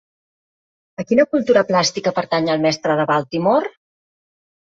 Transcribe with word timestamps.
A 1.01 1.03
quina 1.09 1.25
cultura 1.33 1.63
plàstica 1.73 2.13
pertany 2.19 2.49
el 2.53 2.65
Mestre 2.65 2.97
de 3.01 3.05
Baltimore? 3.13 3.73